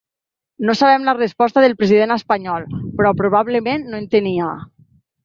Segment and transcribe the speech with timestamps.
[0.67, 2.65] No sabem la resposta del president espanyol,
[3.01, 4.49] però probablement no en tenia.